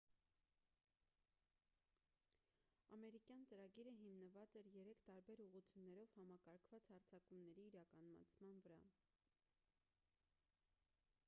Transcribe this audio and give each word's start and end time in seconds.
ամերիկյան 2.97 3.45
ծրագիրը 3.51 3.93
հիմնված 3.99 4.57
էր 4.63 4.71
երեք 4.77 5.03
տարբեր 5.11 5.43
ուղղություններով 5.45 6.15
համակարգված 6.17 6.91
հարձակումների 6.95 7.69
իրականացման 7.73 8.67
վրա 8.69 8.83